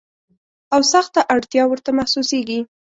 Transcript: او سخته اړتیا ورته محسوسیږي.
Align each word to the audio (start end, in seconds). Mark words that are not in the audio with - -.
او 0.73 0.81
سخته 0.93 1.19
اړتیا 1.33 1.63
ورته 1.67 1.89
محسوسیږي. 1.97 2.59